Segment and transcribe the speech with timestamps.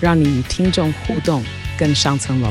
[0.00, 1.44] 让你与听众互动
[1.78, 2.50] 更上层楼。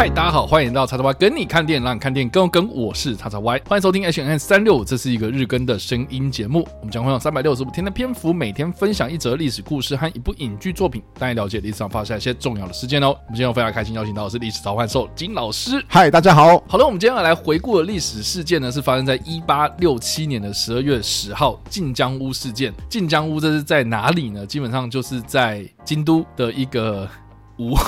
[0.00, 2.66] 嗨，大家好，欢迎到叉叉 Y 跟你看电影，让你看电影更有梗。
[2.72, 6.66] 我是叉叉 Y，欢迎收听 H N 三六五，这是一个日更的声音节目。
[6.78, 13.08] 我们将会用三百六十五天的篇幅，每天分享一则历史故事和一部影剧作品，带你了解历史上发生一些重要的事件哦。
[13.08, 15.84] 我们今天非常开心邀请到的是历史召唤兽金老师。
[15.86, 16.58] 嗨，大家好。
[16.66, 22.72] 好了，我们今天要来回顾的历史事件呢，是发生在一八六七年的十二月十号，晋江屋事件。
[22.88, 24.46] 晋江屋这是在哪里呢？
[24.46, 27.06] 基本上就是在京都的一个
[27.58, 27.84] 屋房。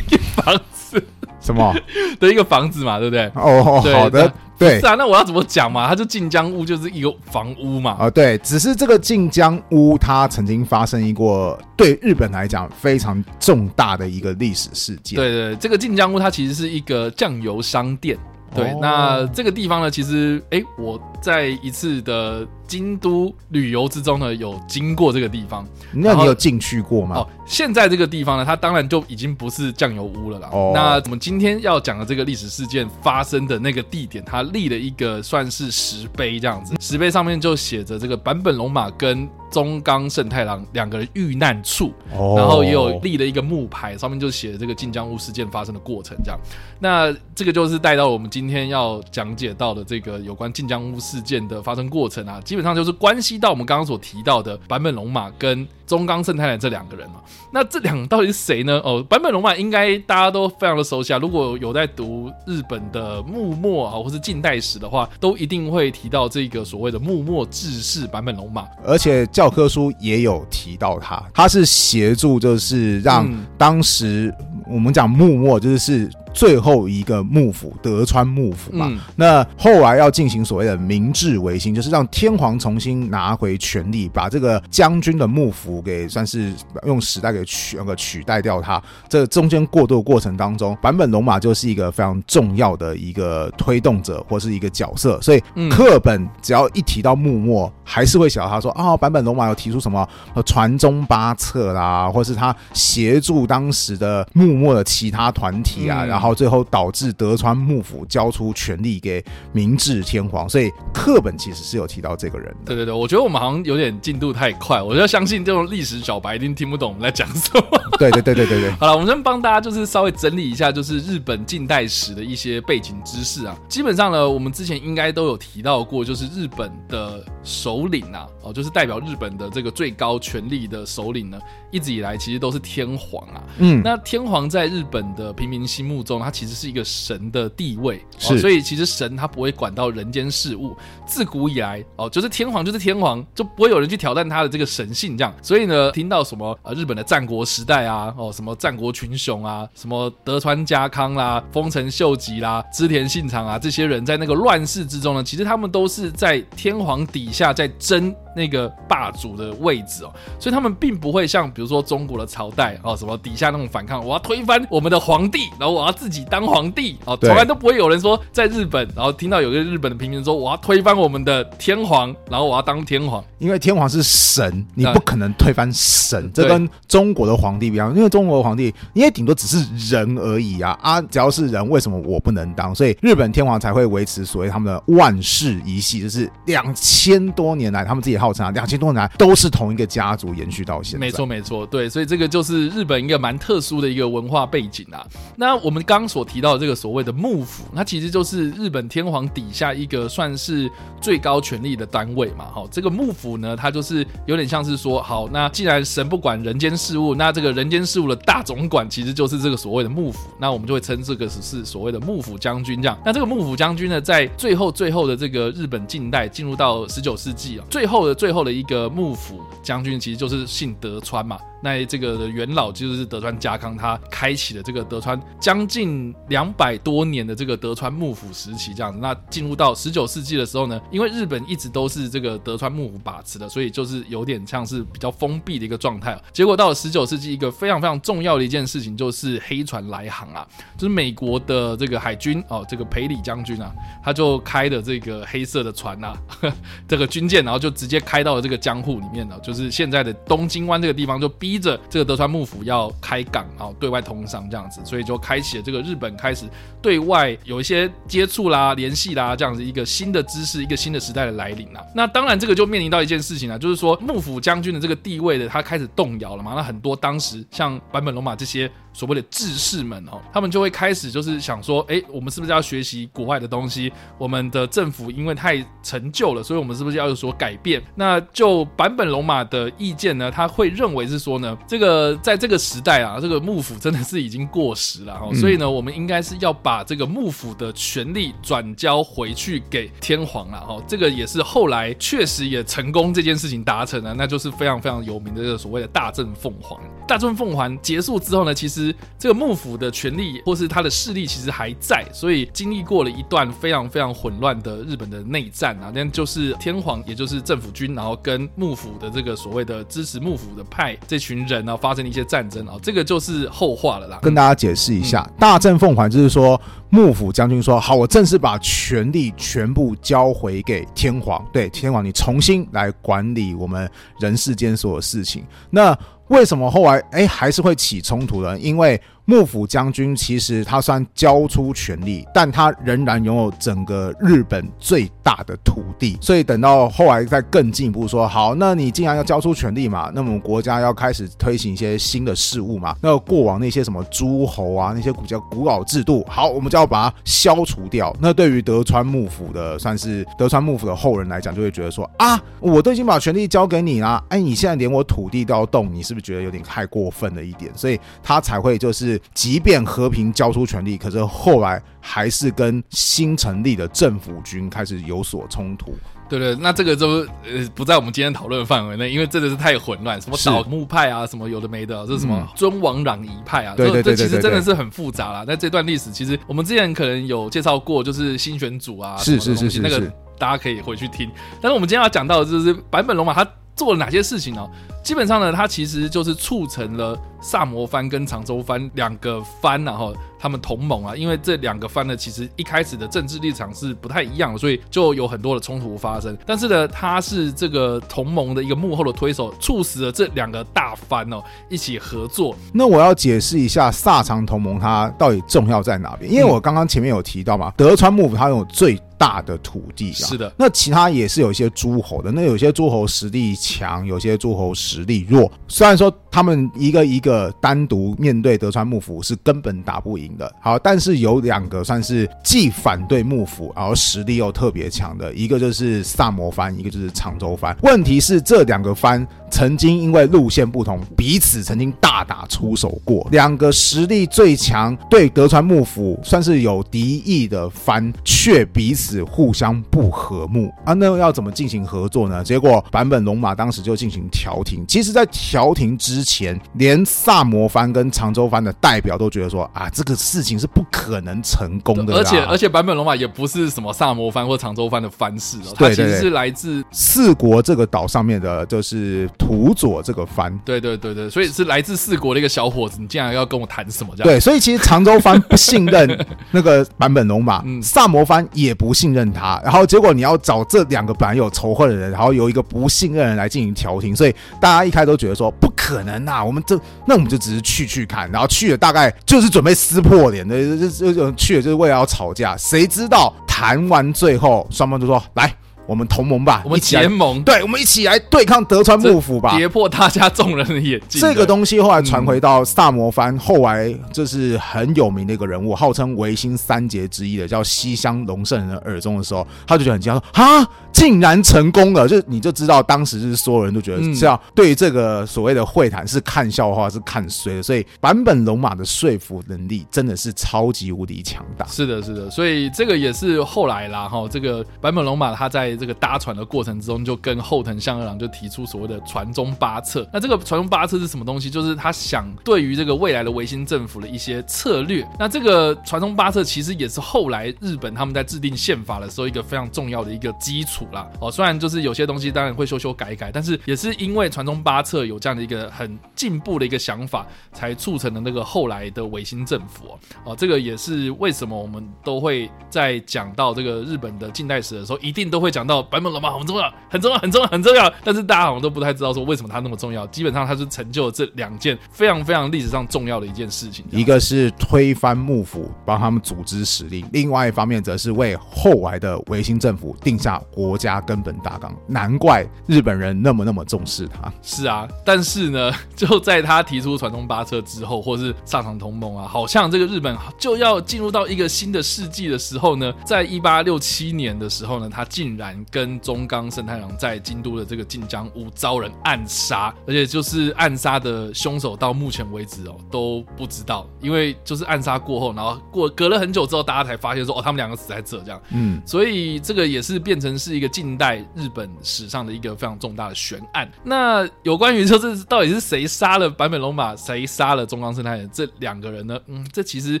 [1.46, 1.72] 什么
[2.18, 3.30] 的一个房子嘛，对不对？
[3.36, 4.80] 哦，对好的，对。
[4.80, 5.86] 是啊，那我要怎么讲嘛？
[5.86, 7.92] 它就晋江屋就是一个房屋嘛。
[8.00, 8.36] 啊，对。
[8.38, 15.16] 只是这个晋江屋，它曾经发生一过对日本来讲非常重大的一个历史事件。
[15.16, 18.18] 对对，这个晋江屋它其实是一个酱油商店。
[18.54, 25.66] 对，哦、那这个地方呢，其实哎，我在一次的京都旅游之中呢，有经过这个地方。
[25.92, 27.16] 那你有进去过吗？
[27.16, 30.48] 哦，现在这个地方呢，它当然就已经不是酱油屋了啦。
[30.52, 46.38] 哦，那我们今天要讲的这个历史事件发生的那个地点，它立了一个算是石碑这样子，石碑上面就写着这个坂本龙马跟中冈胜太郎两个人遇难处，哦、然后也有立了一个木牌，上面就写了这个晋江屋事件发生的过程这样。
[46.80, 57.16] 那这个就是带到我们今天要讲解到的这个有关晋江屋事件的发生过程啊，基本上就是关系到我们刚刚所提到的坂本龙马跟中冈慎太郎这两个人嘛。
[57.52, 58.80] 那这两个到底是谁呢？
[58.84, 61.18] 哦，坂本龙马应该大家都非常的熟悉啊。
[61.18, 74.34] 如果有在读日本的幕末啊，或是近代史的话，都一定会提到这个所谓的幕末志士坂本龙马，而且教科书也有提到他，他是协助就是让当时
[74.68, 76.10] 我们讲幕末就是。
[76.36, 86.52] 最后一个幕府德川幕府嘛，嗯、那后来要进行所谓的明治维新，就是让天皇重新拿回权力，把这个将军的幕府给算是
[86.84, 88.80] 用时代给取那个取代掉它。
[89.08, 95.18] 这中间过渡的过程当中，坂本龙马就是一个非常重要的一个推动者或是一个角色。
[95.22, 100.06] 所以课本只要一提到幕末，还是会想到他说啊，坂本龙马有提出什么
[100.44, 106.25] 传宗八策啦，或是他协助当时的幕末的其他团体啊，然后。
[106.26, 112.64] 然后最后导致德川幕府交出权力给明治天皇，所以课本其实是有提到这个人的。
[112.64, 117.62] 对对对，我觉得我们好像有点进度太快，我就相信这种历史小白一定听不懂我们在讲什么。
[117.96, 118.70] 对对对对对对。
[118.80, 123.56] 好了，我们先帮大家就是稍微整理一下，就是日本近代史的一些背景知识啊。
[123.68, 131.38] 基本上呢，我们之前应该都有提到过，就是日本的首领啊，哦，就是代表日本的这个最高权力的首领呢，
[131.76, 133.40] 一直以来其实都是天皇啊。
[133.58, 136.16] 嗯，那天皇在日本的平民心目中。
[136.18, 140.74] 他其实是一个神的地位，是、哦，所以其实神他不会管到人间事务。
[141.06, 145.16] 自古以来，哦，就是天皇就是天皇，就不会有人去挑战他的这个神性。
[145.16, 182.74] 这样，所以呢，听到什么呃日本的战国时代啊，哦，什么战国群雄啊，什么德川家康啦、丰臣秀吉啦、织田信长啊，这些人在那个乱世之中呢，其实他们都是在天皇底下在争那个霸主的位置哦，所以他们并不会像比如说中国的朝代哦，什么底下那种反抗，我要推翻我们的皇帝，然后我要自己当皇帝哦，从来都不会有人说在日本，然后听到有个日本的平民说我要推翻我们的天皇，然后我要当天皇，因为天皇是神，你不可能推翻神，这跟中国的皇帝不一样，因为中国的皇帝因为顶多只是人而已啊啊，只要是人，为什么我不能当？
[182.74, 190.98] 所以日本天皇才会维持所谓他们的万世一系，就是两千多年来他们自己号称啊，两千多年都是同一个家族延续到现在。
[190.98, 195.06] 没错，没错，对，所以这个就是日本一个蛮特殊的一个文化背景啊。
[195.36, 200.68] 那我们刚所提到的这个所谓的幕府，它其实就是日本天皇底下一个算是
[201.00, 202.46] 最高权力的单位嘛。
[202.52, 210.30] 好，这个幕府呢，它就是有点像是说，好，那既然神不管人间事务，那这个人间事务的大总管其实就是这个所谓的幕府。
[210.40, 212.98] 那我们就会称这个是所谓的幕府将军这样。
[213.04, 221.38] 那这个幕府将军呢，在最后最后的这个日本近代进入到十九世纪啊，最后的最后的一个幕府将军，其实就是姓德川嘛。
[221.62, 228.98] 那这个元老就是德川家康，他开启了这个德川将近两百多年的这个德川幕府时期，这样子。
[229.00, 236.16] 那进入到十九世纪的时候呢，因为日本一直都是这个德川幕府把持的，所以就是有点像是比较封闭的一个状态。
[236.32, 243.72] 结果到了十九世纪，一个非常非常重要的一件事情就是黑船来航啊，就是美国的这个海军哦，这个裴里将军啊，
[244.04, 246.16] 他就开的这个黑色的船啊，
[246.86, 251.56] 这个军舰，然后就直接开到了这个江户里面了，就是现在的东京湾这个地方就逼。
[251.56, 256.44] 着这个德川幕府要开港然后，对外通商这样子，所以就开启了这个日本开始
[256.82, 261.80] 对外有一些接触啦、联系啦，这样子一个新的知识、一个新的时代的来临了。
[261.94, 266.52] 那当然，这个就面临到一件事情了，就是说幕府将军的这个地位的他开始动摇了嘛。
[266.54, 268.70] 那很多当时像坂本龙马这些。
[268.96, 273.92] 所谓的志士们哦，他们就会开始就是想说，哎，我们是不是要学习国外的东西？
[274.16, 277.82] 我们的政府因为太陈旧了，所以我们是不是要有所改变？
[277.94, 290.82] 那就坂本龙马的意见呢，他会认为是说呢，这个在这个时代啊，这个幕府真的是已经过时了哈，所以呢，我们应该是要把这个幕府的权力转交回去给天皇了哈。
[290.88, 296.78] 这个也是后来确实也成功这件事情达成了，那就是非常非常有名的这个所谓的大政奉还。
[297.06, 298.85] 大政奉还结束之后呢，其实。
[299.18, 314.18] 这个幕府的权力或是他的势力其实还在，所以经历过了一段非常非常混乱的日本的内战啊，那就是天皇也就是政府军，然后跟幕府的这个所谓的支持幕府的派这群人啊发生了一些战争啊，这个就是后话了啦。
[314.22, 316.60] 跟大家解释一下，大政奉还就是说
[316.90, 323.90] 幕府将军说好，我正式把权力全部交回给天皇，对天皇，你重新来管理我们
[324.20, 325.44] 人世间所有事情。
[325.70, 325.96] 那
[326.28, 328.58] 为什么后来哎还是会起冲突呢？
[328.58, 336.16] 因为幕府将军其实他虽然交出权力，但他仍然拥有整个日本最大的土地。
[336.20, 342.94] 所以等到后来再更进一步说，好，那你既然要交出权力嘛，那么国家要开始推行一些新的事物嘛。
[343.02, 348.16] 那过往那些什么诸侯啊，那些比较古老制度，好，我们就要把它消除掉。
[348.20, 357.72] 那对于德川幕府的算是德川幕府的后人来讲，就会觉得说啊，我都已经把权力交给你了，哎，你现在连我土地都要动，你是不是觉得有点太过分了一点？
[357.74, 359.15] 所以他才会就是。
[359.34, 365.94] 即便和平交出权力，可是后来还是跟新成立的政府军开始有所冲突。
[366.28, 367.06] 对对，那这个就
[367.44, 375.44] 呃不在我们今天讨论的范围内，因为真的是太混乱，什么倒幕派啊，什么有的没的，这是什么尊王攘夷派啊，对对对，这其实真的是很复杂啦。
[375.46, 380.00] 那这段历史其实我们之前可能有介绍过，就是新选组啊，是是是是，那个
[380.36, 381.30] 大家可以回去听。
[381.62, 384.68] 但是我们今天要讲到的就是坂本龙马他做了哪些事情呢？
[385.06, 391.14] 基本上呢，他其实就是促成了萨摩藩跟长州藩两个藩，然后他们同盟啊。
[391.14, 396.36] 因为这两个藩呢，其实一开始的政治立场是不太一样的，所以就有很多的冲突发生。
[396.44, 402.56] 但是呢，他是这个同盟的一个幕后的推手，促使了这两个大藩哦一起合作。
[402.72, 406.28] 那我要解释一下萨长同盟它到底重要在哪边？
[406.28, 410.52] 因为我刚刚前面有提到嘛，德川幕府它有最大的土地，是的。
[410.56, 414.95] 那其他也是有一些诸侯的，那有些诸侯实力强，有些诸侯实。
[414.96, 427.74] 实力弱，虽然说他们一个一个单独面对德川幕府是根本打不赢的，好，但是有两个算是既反对幕府，然后实力又特别强的，一个就是萨摩藩，一个就是长州藩。
[427.80, 433.26] 问题是这两个藩曾经因为路线不同，彼此曾经大打出手过。
[433.32, 440.92] 两个实力最强，对德川幕府算是有敌意的藩，却彼此互相不和睦啊。
[440.92, 442.44] 那要怎么进行合作呢？
[442.44, 444.84] 结果坂本龙马当时就进行调停。
[444.86, 452.14] 其实，在调停之前，连萨摩藩跟长州藩的代表都觉得说啊，这个事情是不可能成功的。
[452.16, 460.52] 而且，而且坂本龙马也不是什么萨摩藩或长州藩的藩士哦，他其实是来自四国这个岛上面的，就是土佐这个藩。
[460.64, 464.12] 对对对对，所以是来自四国的一个小伙子，你竟然要跟我谈什么？
[464.16, 474.86] 这样对，所以其实长州藩不信任那个坂本龙马， 萨摩藩也不信任他，然后结果你要找这两个本来有仇恨的人，然后由一个不信任的人来进行调停，所以大家。
[474.86, 480.56] 一开始都觉得说不可能那，我们这那我们就只是去去看，然后去了大概就是准备撕破脸的，
[480.88, 482.56] 就就去了就是为了要吵架。
[482.56, 485.54] 谁知道谈完最后双方就说来，
[485.86, 491.20] 我们同盟吧，我们结盟，对，我们一起来对抗德川幕府吧，跌破大家众人的眼镜。
[491.20, 502.08] 这个东西后来传回到萨摩藩，后来就是很有名的一个人物，号称维新三杰之一的叫西乡隆盛人的耳中的时候，他就觉得很惊讶，说哈，竟然成功了！
[502.08, 507.62] 就你就知道，当时就是所有人都觉得这样，对于这个所谓的会谈是看笑话，是看衰的。
[507.62, 511.66] 所以版本龙马的说服能力真的是超级无敌强大。
[511.66, 520.08] 是的，是的，所以这个也是后来啦，哈，这个版本龙马他在这个搭船的过程之中，就跟后藤象二郎就提出所谓的传宗八策。
[520.12, 521.50] 那这个传宗八策是什么东西？
[521.50, 525.06] 就是他想对于这个未来的维新政府的一些策略。
[525.18, 531.08] 那这个传宗八策其实也是后来日本他们在制定宪法的时候一个非常重要的一个基础啦。
[531.20, 539.98] 哦，虽然就是有些东西当然会修修改改，但是也是因为传宗八策有这样的一个很进步的一个想法，才促成了那个后来的维新政府。
[540.24, 547.92] 哦，这个也是为什么我们都会在讲到这个日本的近代史的时候，一定都会讲到坂本龙马很重要，很重要，很重要，很重要。
[548.04, 550.06] 但是大家好像都不太知道说为什么他那么重要。
[550.08, 561.74] 基本上他是成就了这两件非常非常历史上重要的一件事情，一个是推翻幕府，帮他们组织实力；另外一方面则是为后来的维新政府定下国家根本大纲。
[561.86, 564.32] 难怪日本人那么那么重视他。
[564.42, 593.70] 是啊，但是呢，就在他提出传统八策之后，或是上场同盟啊，好像这个日本就要进入到一个新的世纪的时候呢，在一八六七年的时候呢，他竟然跟中冈慎太郎在京都的这个近江屋遭人暗杀，而且就是暗杀的凶手到目前为止哦都不知道，因为就是暗杀过后，然后过隔了很久之后，大家才发现说哦，他们两个死在这这样，嗯，所以这个也是变成是一个近代日本史上的一个非常重大的悬案。
[593.84, 599.18] 那有关于就是到底是谁杀了坂本龙马，谁杀了中冈慎太郎这两个人呢？
[599.26, 600.00] 嗯，这其实。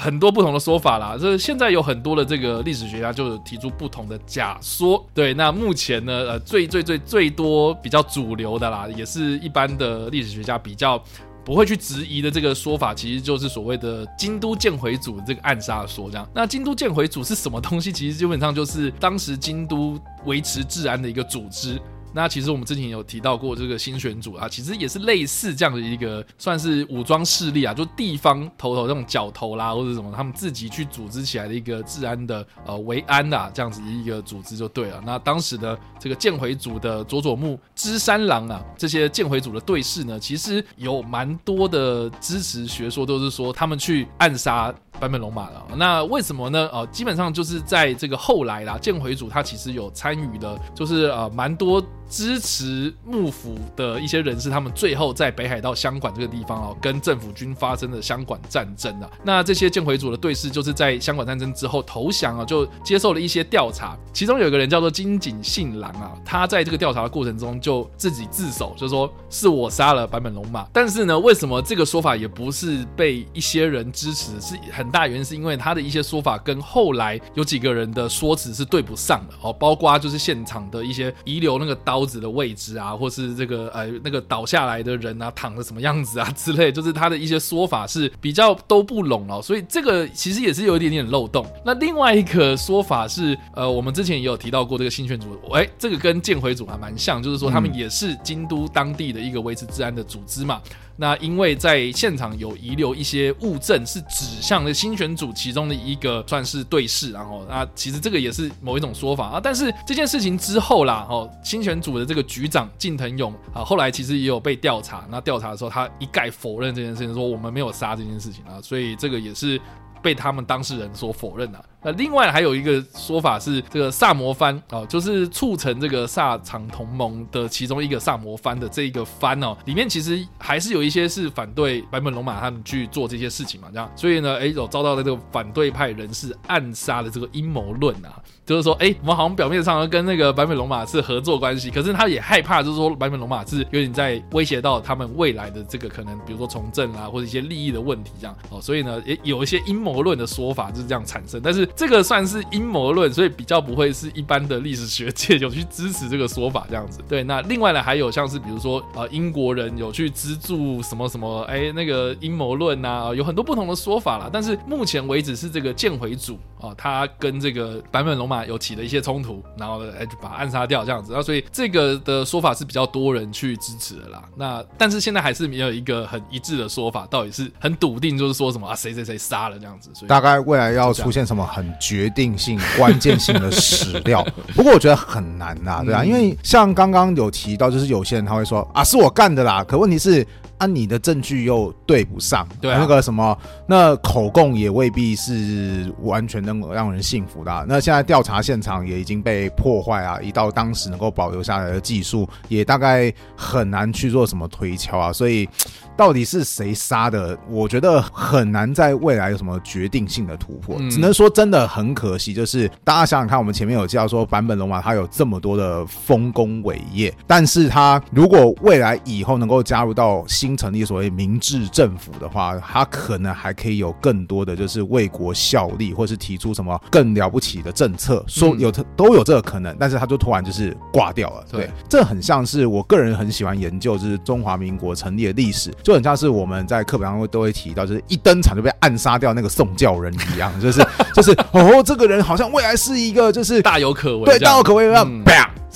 [0.00, 5.04] 很多不同的说法啦，这现在有很多的这个历史学家就提出不同的假说。
[5.12, 11.02] 对，那目前呢，呃，最最最最多比较主流的啦，也是一般的历史学家比较
[11.44, 16.24] 不会去质疑的这个说法，其实就是所谓的京都建回组这个暗杀说这样。
[16.32, 17.90] 那京都建回组是什么东西？
[17.90, 21.76] 其实基本上就是当时京都维持治安的一个组织。
[22.12, 35.02] 那其实我们之前有提到过这个新选组啊，其实也是类似这样的一个算是武装势力啊，就地方头头这种角头啦或者什么，他们自己去组织起来的一个治安的呃维安啊这样子的一个组织就对了。
[35.04, 44.74] 那当时的这个剑回组的佐佐木知三郎啊，这些剑回组的对士呢，其实有蛮多的支持学说，都是说他们去暗杀。
[45.00, 46.68] 坂本龙马了，那为什么呢？
[46.72, 59.10] 呃，基本上就是在这个后来啦，剑回组他其实有参与的，就是呃蛮多支持幕府的一些人士，他们最后在北海道箱馆这个地方哦，跟政府军发生的相馆战争啊。
[59.24, 63.96] 那这些剑回组的对视就是在箱馆战争之后投降啊，就接受了一些调查。
[64.12, 70.66] 其中有一个人叫做金井信郎啊，他在这个调查的过程中就自己自首，就说是我杀了坂本龙马。
[70.72, 74.38] 但是呢，为什么这个说法也不是被一些人支持？
[74.40, 74.56] 是。
[74.72, 91.44] 很大原因是因为他的一些说法跟后来有几个人的说辞是对不上的哦，包括就是现场的一些遗留那个刀刀子的位置啊，或是这个呃那个倒下来的人啊躺着什么样子啊之类，就是他的一些说法是比较都不拢哦，所以这个其实也是有一点点漏洞。
[91.64, 100.62] 那另外一个说法是，呃，我们之前也有提到过这个新选组，哎，这个跟建回组还蛮像，就是说他们也是京都当地的一个维持治安的组织嘛。
[101.00, 109.40] 那因为在现场有遗留一些物证，是指向了新选组其中的一个算是对视，然后啊，其实这个也是某一种说法啊。
[109.40, 115.06] 但是这件事情之后啦，哦，新选组的这个局长近藤勇啊，后来其实也有被调查。
[115.08, 118.60] 那调查的时候，他一概否认这件事情，说我们没有杀这件事情啊。
[118.60, 119.60] 所以这个也是
[120.02, 121.64] 被他们当事人所否认的。
[121.82, 151.68] 那另外还有一个说法是，这个萨摩藩哦，就是促成这个萨长同盟的其中一个萨摩藩的这一个藩哦，里面其实还是有一些是反对坂本龙马他们去做这些事情嘛，这样，所以呢，哎，有遭到了这个反对派人士暗杀的这个阴谋论啊，就是说，哎，我们好像表面上跟那个坂本龙马是合作关系，可是他也害怕，就是说坂本龙马是有点在威胁到他们未来的这个可能，比如说从政啊，或者一些利益的问题这样哦，所以呢，也有一些阴谋论的说法就是这样产生，但是。
[151.76, 157.00] 这个算是阴谋论，所以比较不会是一般的历史学界有去支持这个说法这样子。
[157.08, 164.30] 对，那另外呢，还有像是比如说呃，英国人有去资助什么什么，哎，那个阴谋论呐，有很多不同的说法啦。
[164.32, 171.12] 但是目前为止是这个剑回组啊，他跟这个坂本龙马有起了一些冲突，然后呢，哎，就把他暗杀掉这样子。
[171.14, 174.22] 那所以这个的说法是比较多人去支持的啦。
[174.36, 179.90] 那但是现在还是没有一个很一致的说法，到底是很笃定就是说什么啊，谁谁谁杀了这样子。
[179.94, 181.44] 所以大概未来要出现什么？
[181.46, 184.26] 很决定性、关键性的史料。
[184.54, 190.26] 不过我觉得很难呐，对啊，因为像刚刚有提到，就是有些人他会说啊，是我干的啦，可问题是。
[190.58, 193.36] 啊，你的证据又对不上，对、啊、那个什么，
[193.66, 197.64] 那口供也未必是完全能够让人信服的、啊。
[197.66, 205.12] 那现在调查现场也已经被破坏啊，一到当时能够保留下来的技术，也大概很难去做什么推敲啊。
[205.12, 205.48] 所以，
[205.96, 207.38] 到底是谁杀的？
[207.48, 210.76] 我觉得很难在未来有什么决定性的突破。
[210.78, 231.44] 嗯、只能说真的很可惜，就是大家想想看，我们前面有介绍说坂本龙马他有这么多的丰功伟业，但是他如果未来以后能够加入到新新成立所谓明治政府的话，他可能还可以有更多的就是为国效力，或是提出什么更了不起的政策，说有他都有这个可能，但是他就突然就是挂掉了。
[231.52, 245.22] 对，这很像是我个人很喜欢研究，就是中华民国成立的历史，就很像是我们在课本上都会提到，就是一登场就被暗杀掉那个宋教仁一样， 就是就是哦，这个人好像未来是一个就是大有可为，对，大有可为，嗯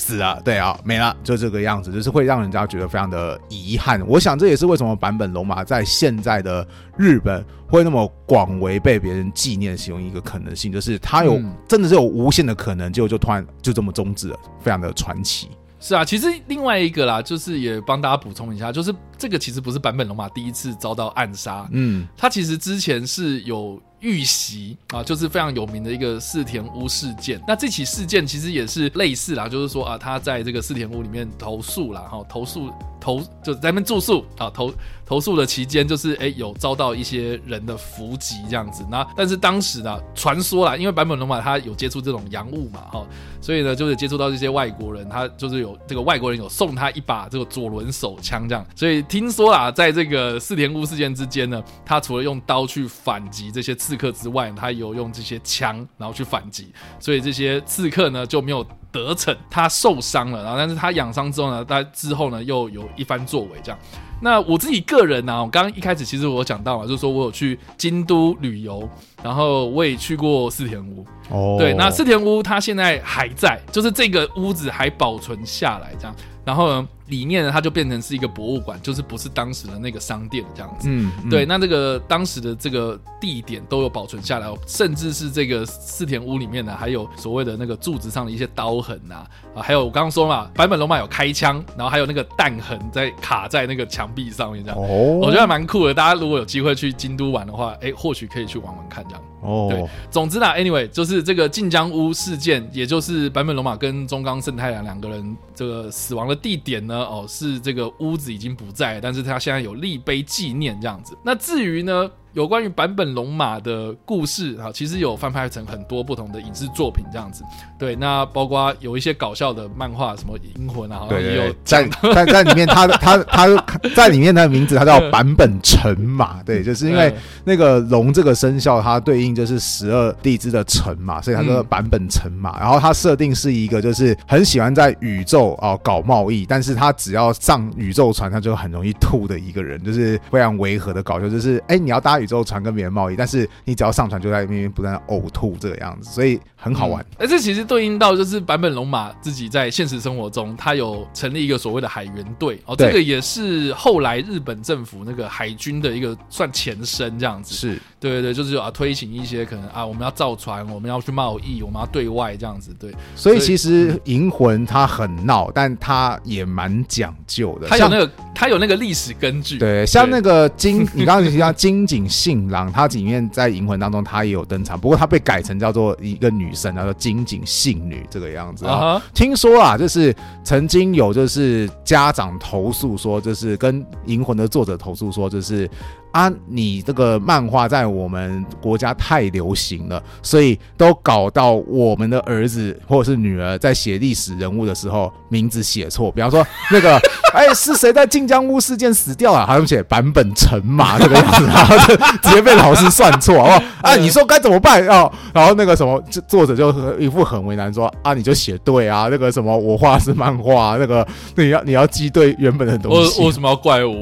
[0.02, 4.04] 死了，对啊，没了，就这个样子，就是会让人家觉得非常的遗憾。
[4.08, 6.66] 我想这也是为什么版本龙马在现在的
[6.96, 15.48] 日本会那么广为被别人纪念，其中一个可能性，就是他有、嗯、真的是有无限的可能，就就突然就这么终止了，非常的传奇。
[15.78, 23.80] 是啊，其实另外一个啦，就是也帮大家补充一下，就是这个其实不是版本龙马第一次遭到暗杀，嗯，他其实之前是有。
[24.02, 27.40] 遇袭啊，就是非常有名的一个四田屋事件。
[27.46, 32.68] 那这起事件其实也是类似啦，就是说啊，他在这个四田屋里面投诉啦，哈，投诉
[33.02, 34.72] 投就在那边住宿啊，投
[35.04, 38.82] 投宿的期间，就是哎、有遭到一些人的伏击这样子。
[38.90, 43.06] 那但是当时呢，传说啦，因为坂本龙马他有接触这种洋务嘛，哈，
[43.40, 48.64] 所以呢就是接触到这些外国人，他就是有这个外国人有送他一把这个左轮手枪这样。
[48.74, 53.76] 所以听说啦，在这个四田屋事件之间呢，他除了用刀去反击这些。
[53.82, 63.78] 刺客之外，他有用这些枪，然后去反击，所以这些刺客呢就没有得逞，他受伤了，然后但是他养伤之后呢，他之后呢又有一番作为，这样。
[64.20, 68.88] 那我自己个人呢、啊，我刚刚一开始其实我讲到了，就是说我有去京都旅游，
[69.22, 71.04] 然后我也去过四田屋。
[71.28, 76.14] 哦，对，那四田屋它现在还在，就是这个屋子还保存下来，这样。
[76.44, 80.88] 然后呢，里面呢，它就变成是一个博物馆，就是不是当时的那个商店这样子。
[80.88, 94.78] 嗯，嗯对，那这个当时的这个地点都有保存下来，甚至是这个四田屋里面呢，还有所谓的那个柱子上的一些刀痕呐，啊，还有我刚刚说嘛，版本龙马有开枪，然后还有那个弹痕在卡在那个墙壁上面这样。
[94.78, 95.94] 哦，我觉得还蛮酷的。
[95.94, 99.22] 大家如果有机会去京都玩的话，哎，或许可以去玩玩看这样。
[99.42, 111.16] 哦，对，总之呢，anyway，就是这个晋江屋事件，也就是版本龙马跟中冈胜太郎两个人这个死亡的地点呢，哦，是这个屋子已经不在，但是他现在有立碑纪念这样子。
[111.24, 117.44] 那至于呢，有关于坂本龙马的故事啊，其实有翻拍成很多不同的影视作品这样子。
[117.78, 127.14] 对，那包括有一些搞笑的漫画，什么银魂啊，对，有在在在里面他，他他他在里面他的名字他叫坂本辰马，对，就是因为
[127.44, 132.58] 那个龙这个生肖它对应就是十二地支的辰嘛，所以他说坂本辰马。
[132.58, 142.21] 然后它设定是一个就是很喜欢在宇宙啊搞贸易，但是他只要上宇宙船他就很容易吐的一个人，就是非常违和的搞笑，就是哎、欸、你要搭。
[142.22, 147.04] 宇宙船跟别人贸易，但是你只要上船就在那边不断呕吐这个样子，所以很好玩。
[147.18, 157.54] 哎、嗯、这其实对应到就是版本龙马自己在现实生活中，他有成立一个所谓的海员队哦，这个也是后来日本政府那个海军的一个算前身这样子。
[157.54, 162.74] 是对对对，就是啊推行一些可能啊我们要造船，我们要去贸易，我们要对外这样子。
[162.78, 167.68] 对，所以其实银魂它很闹，但它也蛮讲究的。
[167.68, 169.56] 它有那个它有那个历史根据。
[169.56, 172.02] 对，像那个金， 你刚刚提到金井。
[172.12, 178.74] 信郎，他里面在银魂当中，他也有登场，不过他被改成叫做一个女生，叫做金井信女这个样子啊。
[178.74, 179.02] Uh huh.
[179.14, 185.70] 听说啊，就是曾经有就是家长投诉说，就是跟银魂的作者投诉说，就是。
[186.12, 196.12] 啊，你这个漫画在我们国家太流行了，所以都搞到我们的儿子或者是女儿在写历史人物的时候，名字写错。
[196.12, 196.96] 比方说那个，
[197.32, 199.46] 哎、欸，是谁在晋江屋事件死掉了？
[199.46, 203.62] 好像写版本辰马这个样子，然后就直接被老师算错，哦？
[203.80, 205.10] 啊，你说该怎么办哦？
[205.32, 205.98] 然后那个什么，
[206.28, 213.18] 作者就一副很为难，说啊，你就写对啊，那个什么，我画是漫画，那个你要你要记对原本的东西。
[213.18, 213.94] 我为什么要怪我？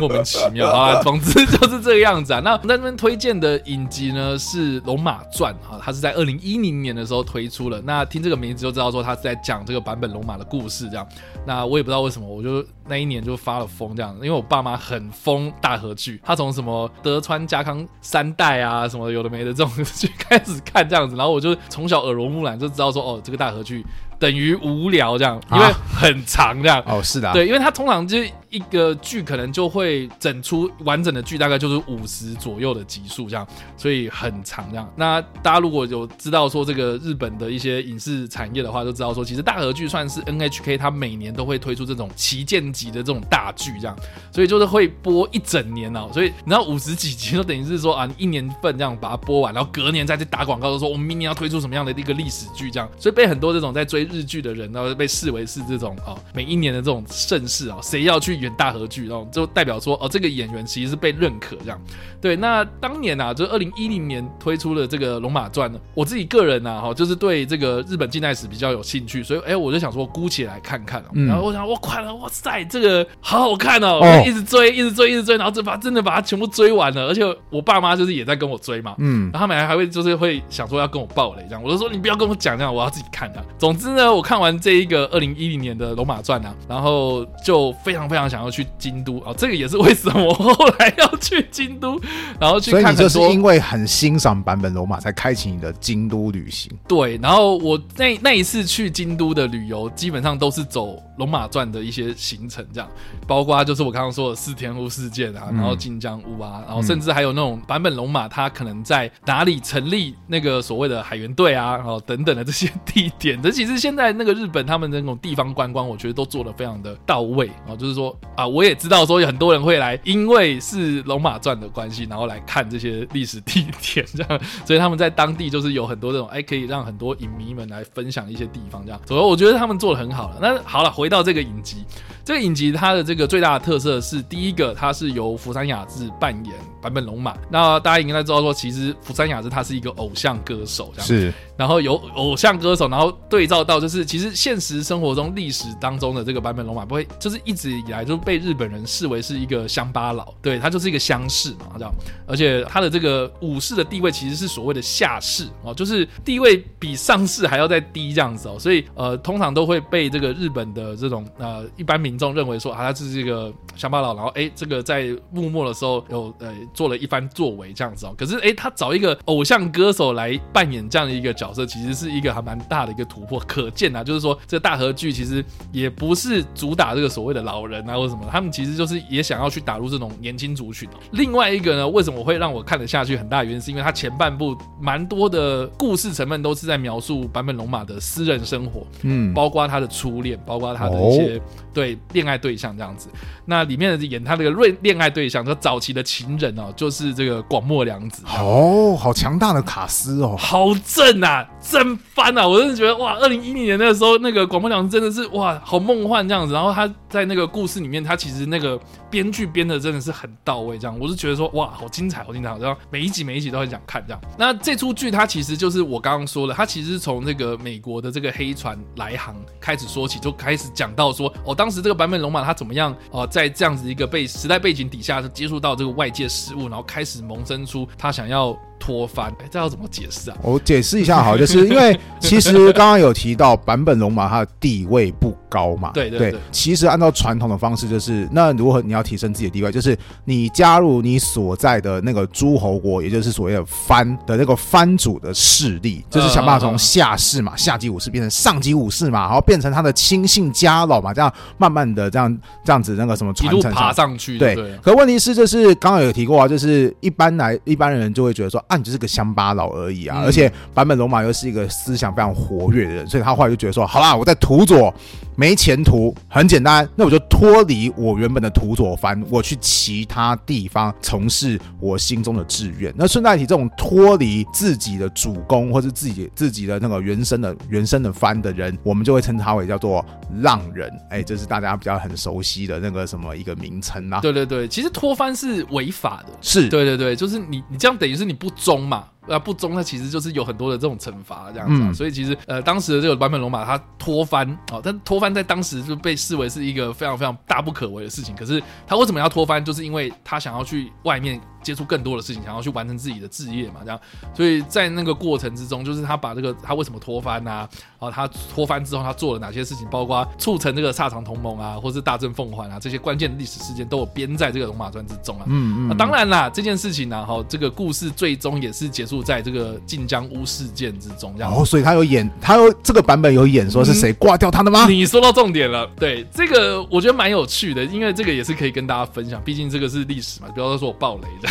[0.00, 1.43] 莫名其妙啊， 总之。
[1.58, 2.40] 就是这个样子啊。
[2.44, 7.80] 那我们在这边推荐的影集呢是《龙马传》哈，它是在二零一零年的时候推出了。
[7.82, 11.06] 那听这个名字就知道说它是在讲这个版本龙马的故事这样。
[11.46, 23.84] 那我也不知道为什么，我就那一年就发了疯这样，因为我爸妈很疯大河剧，他从什么德川家康三代啊，什么有的没的这种 剧开始看这样子，然后我就从小耳濡目染就知道说，哦，这个大河剧。
[24.24, 26.82] 等于无聊这样，因为很长这样。
[26.88, 28.16] 哦，是的，对，因为它通常就
[28.48, 34.90] 一个剧可能就会整出完整的剧，大概就是五十左右的集数这样，所以很长这样。
[34.96, 43.94] 那大家如果有知道说这个日本的一些影视产业的话，就知道说其实大河剧算是 NHK 它每年都会推出这种旗舰级的这种大剧这样，
[44.32, 46.08] 所以就是会播一整年哦。
[46.14, 54.08] 所以你知道五十几集就等于是说啊，一年份这样把它播完，然后隔年再去打广告，说我们明年要推出什么样的一个历史剧这样，所以被很多这种在追。
[54.14, 61.80] 日剧的人，然后被视为是这种哦，每一年的这种盛事啊，谁要去演大和剧，然后就代表说哦，这个演员其实是被认可这样。
[62.20, 71.04] 对，那当年啊，就二零一零年推出了这个《龙马传》呢，我自己个人呢，哈，就是对这个日本近代史比较有兴趣，所以哎，我就想说姑且来看看。
[71.12, 77.06] 然后我想，我快了，哇塞，这个好好看哦，我一直追，一直追，一直追，然后就把真的把它全部追完了。
[77.06, 83.44] 而且我爸妈就是也在跟我追嘛，嗯，然后他们还还会就是会想说要跟我爆雷这样，我就说你不要跟我讲这样，我要自己看的。
[83.58, 84.03] 总之呢。
[84.10, 92.00] 我看完这一个二零一零年的《龙马传》啊，然后就非常非常想要去京都啊，这个也是为什么我后来要去京都，
[92.40, 92.82] 然后去看。
[92.82, 96.70] 所以你就是因为很欣赏版本龙马，才开启你的京都旅行。
[96.88, 100.96] 对，然后我那那一次去京都的旅游，基本上都是走。
[101.16, 102.88] 《龙马传》的一些行程，这样
[103.26, 117.76] 包括就是我刚刚说的四天屋事件啊，然后晋江屋啊，然后甚至还有那种版本龙马他可能在哪里成立那个所谓的海员队啊，然后等等的这些地点， 这其实现在那个日本他们的那种地方观光，我觉得都做的非常的到位啊。
[117.78, 129.00] 就是说啊，我也知道说有很多人会来，因为是《龙马传》的关系，然后来看这些历史地点，这样， 所以他们在当地就是有很多这种哎，可以让很多影迷们来分享一些地方，这样。
[129.06, 130.38] 所以我觉得他们做的很好了。
[130.40, 130.94] 那好了。
[131.03, 131.84] 回回到这个影集，
[132.24, 137.34] 这个影集它的这个最大的特色是，第一个，它是由福山雅治扮演坂本龙马。
[137.50, 141.32] 那大家应该知道说，其实福山雅治他是一个偶像歌手，这样是。
[141.56, 151.94] 然后有偶像歌手，然后对照到就是，其实现实生活中历史当中的这个坂本龙马，不会就是一直以来就被日本人视为是一个乡巴佬，对，他就是一个乡士嘛，这样。
[152.26, 158.58] 而且他的这个武士的地位其实是所谓的下士哦，就是地位比上士还要再低这样子哦。
[158.58, 168.14] 所以呃，通常都会被这个日本的这种呃一般民众认为说啊，他是这个乡巴佬，然后哎，这个在幕末的时候有呃做了一番作为这样子哦。
[168.18, 171.54] 可是哎，他找一个偶像歌手来扮演这样的一个角。
[171.54, 180.88] 色其实是一个还蛮大的一个突破，可见啊，就是说这大合剧其实也不是主打这个所谓的老人啊或什么，他们其实就是也想要去打入这种年轻族群。
[181.12, 183.16] 另外一个呢，为什么会让我看得下去？
[183.16, 191.40] 很大的原因是因为他前半部蛮多的故事成分都是在描述坂本龙马的私人生活，嗯，包括他的初恋，包括他的一些
[191.72, 193.08] 对恋爱对象这样子。
[193.44, 198.22] 那里面的演他这个恋恋爱对象，他早期的情人哦，就是这个广末凉子。
[198.26, 201.48] 哦，好强大的卡斯哦，好正啊！
[201.60, 202.46] 真翻啊！
[202.46, 206.52] 我真的觉得哇，二零一零年那个时候，那个广末凉子真的是哇，好梦幻这样子。
[206.52, 208.78] 然后他在那个故事里面，他其实那个
[209.10, 214.20] 编剧编的真的是很到位，这样我是觉得说哇，好精彩，好精彩，然后每一集每一集都很想看这样。
[214.36, 228.56] 那这出剧它其实就是我刚刚说的，它其实是从这个美国的这个黑船来航开始说起，就开始讲到说哦，当时这个版本龙马他怎么样哦，在这样子一个被时代背景底下，就接触到这个外界事然后开始萌生出他想要。
[228.84, 230.36] 脱翻，哎，这要怎么解释啊？
[230.42, 236.40] 我解释一下好，就是因为 其实刚刚有提到版本龙马他的地位不高嘛，对对对，对。
[236.52, 254.54] 其实按照传统的方式，就是那如何你要提升自己的地位，就是你加入你所在的那个诸侯国，也就是所谓的藩的那个藩主的势力，就是想办法从下士嘛，下级武士变成上级武士嘛，然后变成他的亲信家老嘛，这样慢慢的这样这样子那个什么传承爬上去，对。
[254.82, 258.62] 可问题是，就是刚刚有提过啊，就是一般来一般人就会觉得说。
[258.68, 260.22] 啊，你就是个乡巴佬而已啊！
[260.24, 264.92] 而且坂本龙马又是一个思想非常活跃的人，所以他后来就觉得说：好啦，我在土佐
[265.36, 272.92] 没前途，很简单，那我就脱离我原本的土佐藩，我去其他地方从事我心中的志愿。
[272.96, 280.04] 那顺带提，这种脱离自己的主公或是自己自己的那个原生的原生的藩的人，我们就会称他为叫做
[280.40, 280.90] 浪人。
[281.10, 284.20] 哎，这是大家比较很熟悉的那个什么一个名称啊？
[284.20, 288.50] 对对对，其实脱藩是违法的，是对对对，就是你你这样等于是你不。
[288.54, 298.34] 忠嘛，啊不忠，那其实就是有很多的这种惩罚这样子，啊，嗯、所以其实呃当时的这个坂本龙马他脱藩哦，但脱藩在当时就被视为是一个非常非常大不可为的事情。
[298.36, 299.64] 可是他为什么要脱藩？
[299.64, 303.98] 就是因为他想要去外面接触更多的事情，想要去完成自己的志业嘛，这样。
[304.34, 315.44] 所以在那个过程之中，就是他把这个他为什么脱翻啊，然后他脱翻之后他做了哪些事情，包括促成这个萨长同盟啊，或是大政奉还啊这些关键的历史事件，都有编在这个《龙马传》之中啊。
[315.46, 315.96] 嗯嗯。
[315.96, 321.52] 当然啦，这件事情呢，哈，这个故事最终也是结束在这个晋江屋事件之中，这样。
[321.52, 324.86] 哦，所以他有演，他有这个版本有演说是谁挂掉他的吗？
[324.86, 331.48] 你说到重点了，对这个我觉得蛮有趣的，因为这个也是可以跟大家分享，毕竟这个是历史嘛，不要说我暴雷的，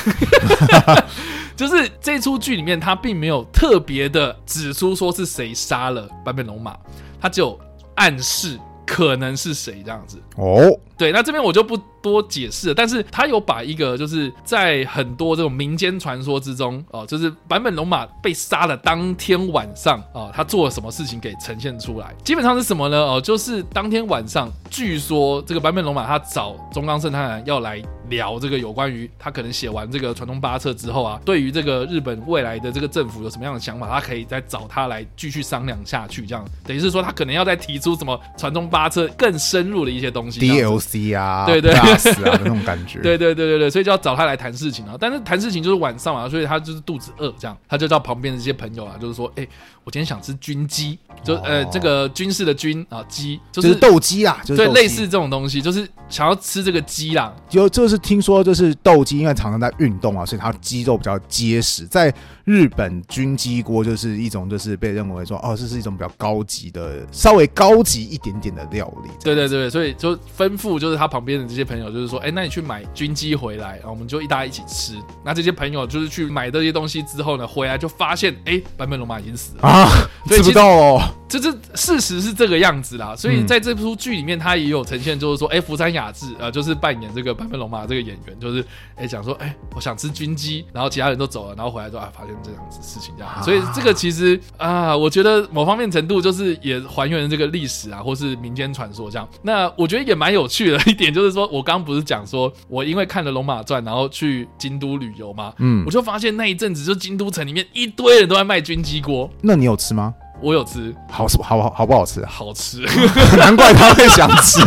[1.55, 6.75] 就是这出剧里面他并没有特别的指出说是谁杀了坂本龙马，
[7.21, 7.59] 他只有
[7.95, 10.21] 暗示可能是谁这样子。
[10.35, 10.59] 哦，
[10.97, 11.79] 对，那这边我就不。
[12.03, 22.13] 多解释了，但是他有把一个就是在很多这种民间传说之中哦，就是坂本龙马被杀的当天晚上哦，他做了什么事情给呈现出来。
[22.21, 22.97] 基本上是什么呢？
[22.97, 27.81] 哦，就是当天晚上，据说这个坂本龙马他找中冈圣太郎要来
[28.15, 36.25] 聊这个有关于他可能写完这个传统八册之后啊，对于这个日本未来的这个政府有什么样的想法，他可以再找他来继续商量下去。
[36.25, 42.03] 这样等于是说他可能要再提出什么传统八册更深入的一些东西，DLC 啊，对对，对。
[42.03, 44.95] 死啊那种感觉，对 对对对对，所以就要找他来谈事情啊。
[44.99, 49.49] 但是谈事情就是晚上嘛，所以他就是肚子饿，这样他就叫旁边的一些朋友啊，就是说，哎、欸，
[49.83, 57.33] 我今天想吃军鸡，就呃这个军事的军啊鸡，就是斗鸡啊，就是对类似这种东西，就是想要吃这个鸡啦。
[57.47, 61.85] 就就是听说就是斗鸡，因为常常在运动啊，所以它肌肉比较结实。
[61.87, 62.13] 在
[62.45, 69.09] 日本军鸡锅就是一种就是被认为说哦，这是一种比较高级的，稍微高级一点点的料理。
[69.23, 72.23] 对对对，所以就吩咐就是他旁边的这些朋友，就是说。
[72.23, 74.95] 哎，那你去买军鸡回来，然后我们就一大家一起吃。
[75.25, 79.89] 那这些朋友就是去买这些东西之后呢，回来就发现，哎，坂本龙马已经死了啊，
[80.27, 81.01] 吃不到哦。
[81.27, 83.13] 这这事实是这个样子啦。
[83.13, 88.63] 所以在这部剧里面，他也有呈现，就是说，哎，福山雅治啊，就是扮演这个坂本龙马这个演员，就是
[88.95, 93.43] 哎讲说，哎，我想吃军鸡，然后其他人都走了，然后回来之后啊，发现这样子事情这样。
[93.43, 99.27] 所以这个其实啊，我觉得某方面程度就是也还原了这个历史啊，或是民间传说这样。
[99.41, 102.13] 那我觉得也蛮有趣的一点，就是说我刚刚不是讲。
[102.13, 109.27] 讲说，我因为看了《龙马传》，然后去京都旅游嘛，嗯，我就发现那一阵子，就京都城里面一堆人都在卖军鸡锅。
[109.41, 110.13] 那你有吃吗？
[110.39, 112.23] 我有吃，好吃，好好好不好吃？
[112.23, 112.85] 好吃，
[113.35, 114.61] 难怪他会想吃。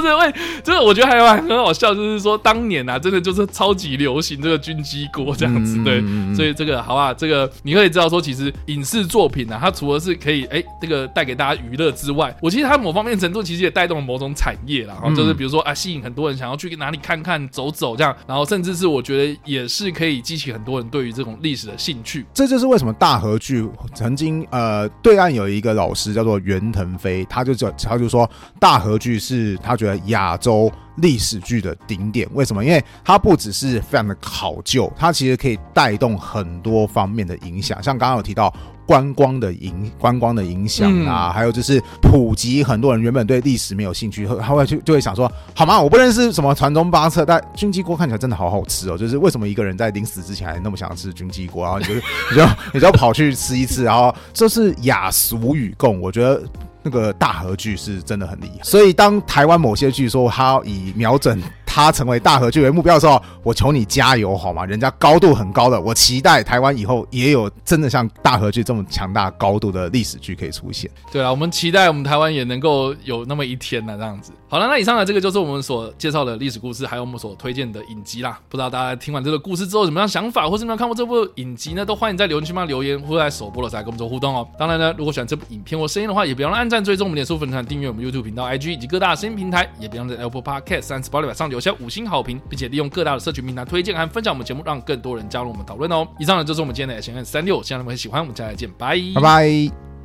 [0.00, 6.02] 就是为，就是我觉得还有很好笑，就是说当年啊，真的就是超级流行这个军机锅这样子，对，
[6.34, 22.24] 所以这个好吧，这个你可以知道说，其实影视作品啊，它除了是可以哎这个带给大家娱乐之外，我其实它某方面程度其实也带动了某种产业啦，然后就是比如说啊，吸引很多人想要去哪里看看走走这样，然后甚至是我觉得也是可以激起很多人对于这种历史的兴趣。
[22.34, 28.28] 这就是为什么大河剧曾经呃对岸有一个老师叫做袁腾飞，他就叫他就说
[28.60, 29.85] 大河剧是他觉得。
[30.06, 32.64] 亚洲历史剧的顶点，为什么？
[32.64, 37.82] 因为它不只是非常的考究，它其实可以带动很多方面的影响。
[37.82, 38.52] 像刚刚有提到
[38.86, 45.78] 观光的影观光的影响啊，还有就是普及很多人原本对历史没有兴趣，他会就就会想说，好吗？
[45.80, 48.96] 我不认识什么传宗八册，但军鸡锅看起来真的好好吃哦。
[48.96, 51.94] 就是为什么一个人在临死之前还那么想要吃军鸡锅，然后你就
[52.30, 56.42] 你就你就跑去吃一次，然后这是雅俗与共，我觉得。
[56.86, 61.42] 那个大合剧是真的很厉害，所以当台湾某些剧说他以瞄准
[61.76, 64.64] 他成为大河剧为目标的时候，我求你加油好吗？
[64.64, 70.90] 人家高度很高的，我期待台湾以后也有真的像大河剧这么强大高度的历史剧可以出现。
[71.12, 74.32] 对啊，我们期待我们台湾也能够有那么一天呢，这样子。
[74.48, 78.40] 好了，那以上的这个就是我们所介绍的历史故事，还有我们所推荐的影集啦。
[78.48, 81.84] 不知道大家听完这个故事之后有什么样想法，或是没有看过这部影集呢？
[81.84, 84.48] 都欢迎在留言区帮留言，或者在首播的时候跟我们做互动哦。
[84.58, 96.06] 当然呢，如果喜欢这部影片或声音的话，也别忘了按赞、追踪我们脸书粉团、订阅我们 YouTube 频道、IG 以及各大声音平台，也别忘在 Apple Podcast 三十八里上留下五星好评，并且利用各大的社群平台推荐和分享我们节目，让更多人加入我们讨论哦。
[96.18, 98.20] 以上呢就是我们今天的 H&M 365，希望大家会喜欢。
[98.20, 99.95] 我们下次再见，拜拜拜。